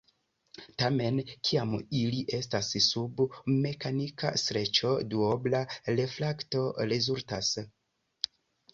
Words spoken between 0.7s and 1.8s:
Tamen, kiam